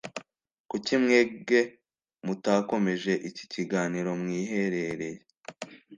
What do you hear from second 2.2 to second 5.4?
mutakomeje iki kiganiro mwiherereye?